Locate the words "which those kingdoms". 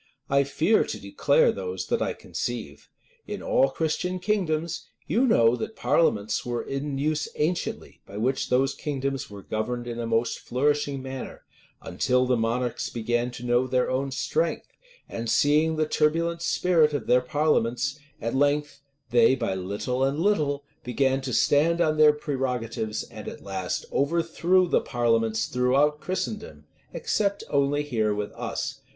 8.17-9.29